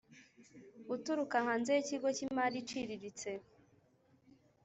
uturuka 0.93 1.37
hanze 1.45 1.69
y 1.75 1.79
ikigo 1.83 2.07
cy 2.15 2.23
imari 2.27 2.55
iciriritse 2.63 3.29